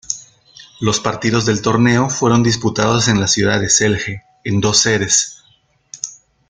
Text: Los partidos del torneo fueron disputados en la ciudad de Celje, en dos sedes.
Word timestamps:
Los 0.79 0.99
partidos 0.99 1.45
del 1.45 1.61
torneo 1.61 2.09
fueron 2.09 2.41
disputados 2.41 3.07
en 3.07 3.21
la 3.21 3.27
ciudad 3.27 3.59
de 3.61 3.69
Celje, 3.69 4.23
en 4.43 4.59
dos 4.59 4.79
sedes. 4.79 5.43